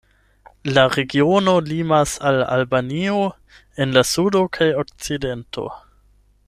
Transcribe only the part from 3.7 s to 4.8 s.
en la sudo kaj